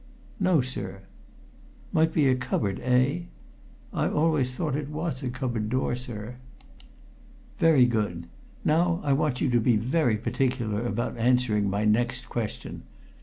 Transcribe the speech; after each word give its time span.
"No, 0.39 0.61
sir." 0.61 1.03
"Might 1.91 2.11
be 2.11 2.27
a 2.27 2.33
cupboard 2.33 2.77
door, 2.77 2.85
eh?" 2.87 3.19
"I 3.93 4.09
always 4.09 4.55
thought 4.55 4.75
it 4.75 4.89
was 4.89 5.21
a 5.21 5.29
cupboard 5.29 5.69
door, 5.69 5.95
sir." 5.95 6.37
"Very 7.59 7.85
good. 7.85 8.25
Now 8.65 8.99
I 9.03 9.13
want 9.13 9.41
you 9.41 9.49
to 9.51 9.59
be 9.61 9.75
very 9.77 10.17
particular 10.17 10.83
about 10.87 11.17
answering 11.17 11.69
my 11.69 11.85
next 11.85 12.27
question. 12.29 12.81